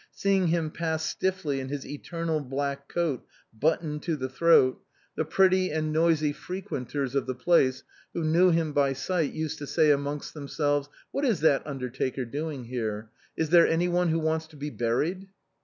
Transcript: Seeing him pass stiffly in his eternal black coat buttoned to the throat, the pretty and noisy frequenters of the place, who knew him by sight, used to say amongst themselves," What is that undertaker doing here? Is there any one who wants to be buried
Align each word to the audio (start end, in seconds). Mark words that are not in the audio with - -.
Seeing 0.11 0.47
him 0.47 0.71
pass 0.71 1.05
stiffly 1.05 1.59
in 1.59 1.69
his 1.69 1.85
eternal 1.85 2.39
black 2.39 2.89
coat 2.89 3.23
buttoned 3.53 4.01
to 4.01 4.15
the 4.15 4.29
throat, 4.29 4.81
the 5.15 5.23
pretty 5.23 5.69
and 5.69 5.93
noisy 5.93 6.33
frequenters 6.33 7.13
of 7.13 7.27
the 7.27 7.35
place, 7.35 7.83
who 8.15 8.23
knew 8.23 8.49
him 8.49 8.73
by 8.73 8.93
sight, 8.93 9.31
used 9.33 9.59
to 9.59 9.67
say 9.67 9.91
amongst 9.91 10.33
themselves," 10.33 10.89
What 11.11 11.23
is 11.23 11.41
that 11.41 11.67
undertaker 11.67 12.25
doing 12.25 12.63
here? 12.63 13.11
Is 13.37 13.49
there 13.51 13.67
any 13.67 13.87
one 13.89 14.09
who 14.09 14.17
wants 14.17 14.47
to 14.47 14.55
be 14.55 14.71
buried 14.71 15.27